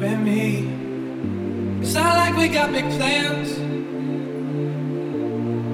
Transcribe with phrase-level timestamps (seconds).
[0.00, 0.68] with me.
[1.80, 3.58] It's not like we got big plans.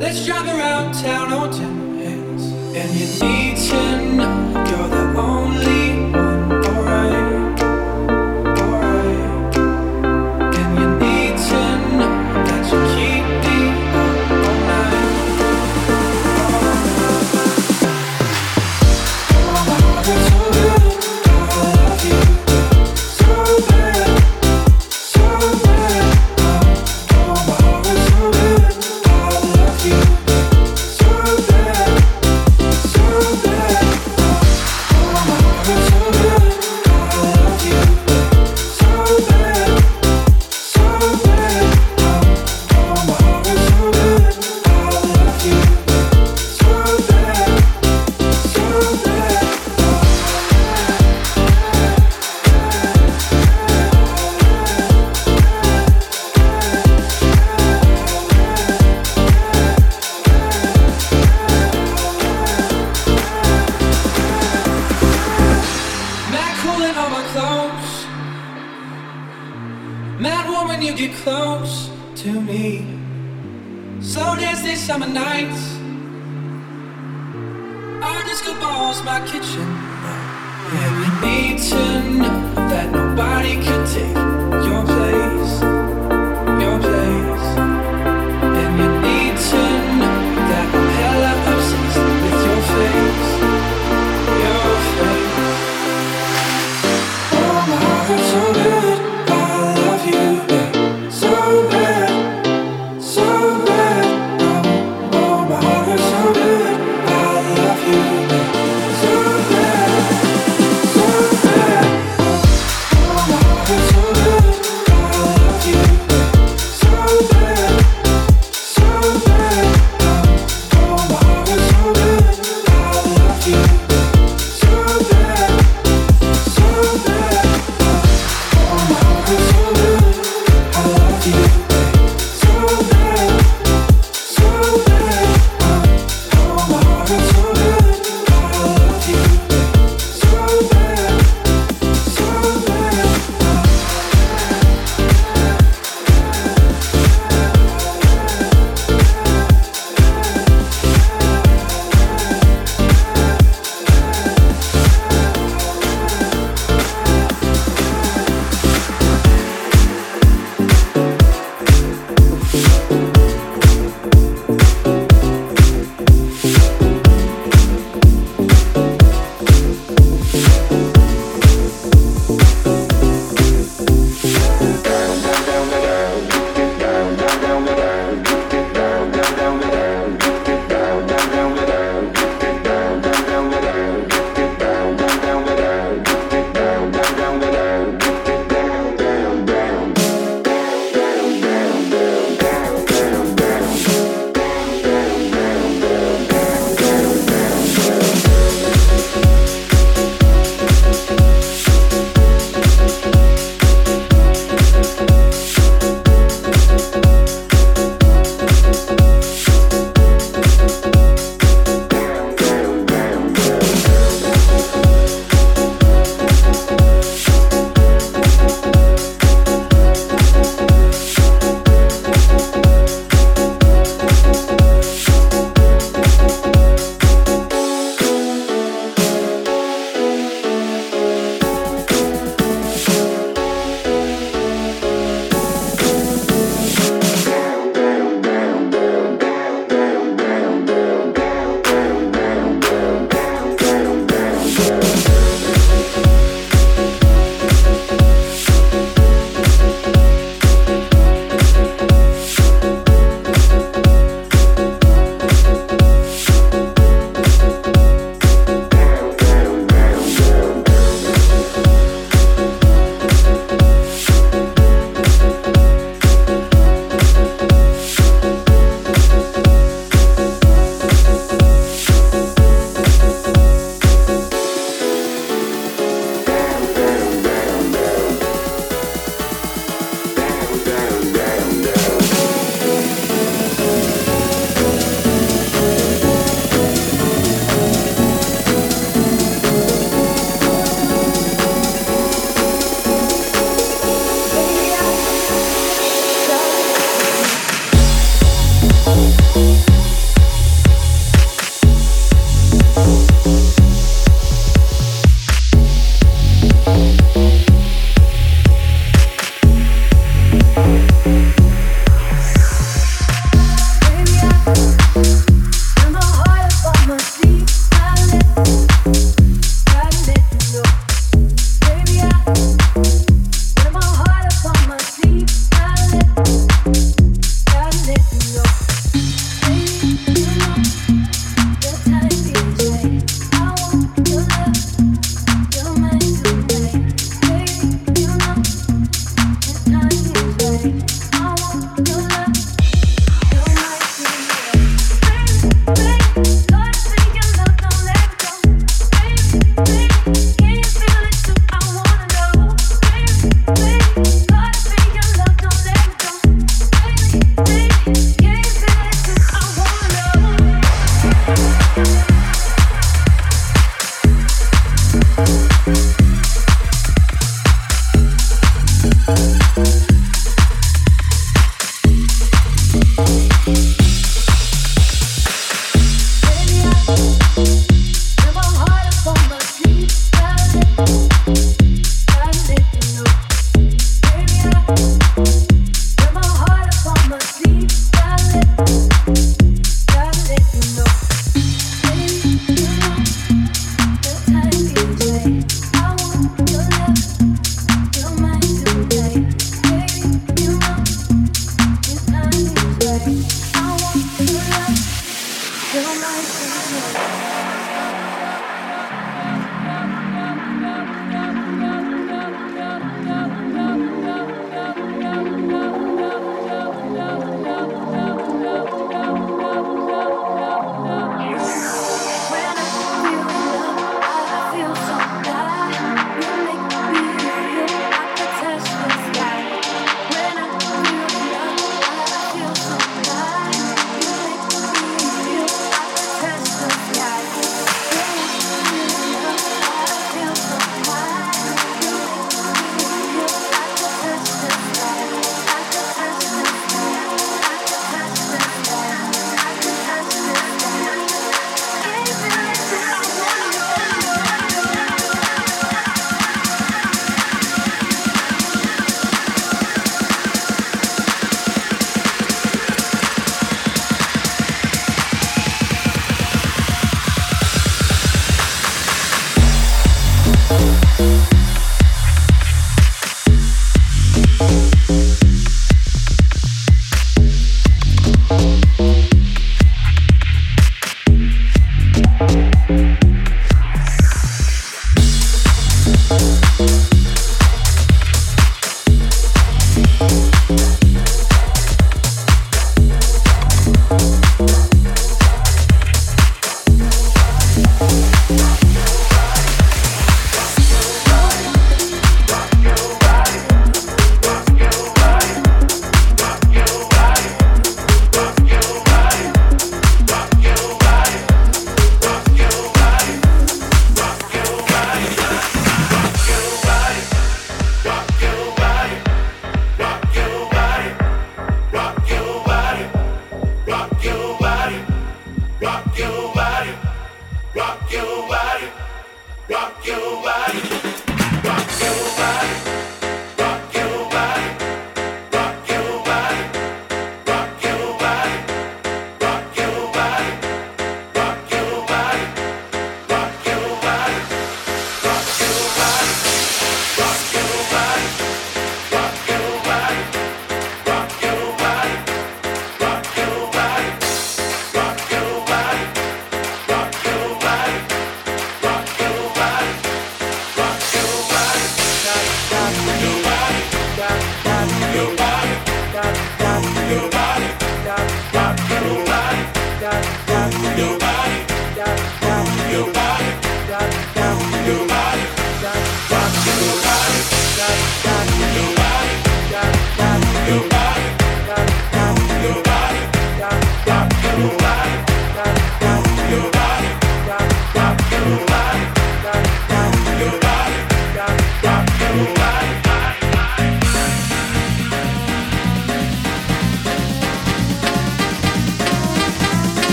[0.00, 2.52] Let's drive around town on ten hands.
[2.76, 3.80] And you need to
[4.16, 7.33] know you're the only one, alright.